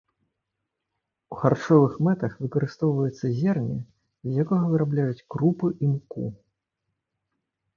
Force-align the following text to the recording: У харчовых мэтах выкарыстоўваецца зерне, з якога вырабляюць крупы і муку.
У 1.33 1.37
харчовых 1.41 1.99
мэтах 2.07 2.33
выкарыстоўваецца 2.45 3.25
зерне, 3.41 3.77
з 4.29 4.33
якога 4.45 4.65
вырабляюць 4.73 5.25
крупы 5.35 5.67
і 5.83 5.91
муку. 5.91 6.25